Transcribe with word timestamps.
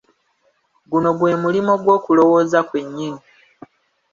Guno 0.89 1.09
gwe 1.17 1.31
mulimo 1.43 1.73
gw'okulowooza 1.83 2.59
kwennyini. 2.69 3.21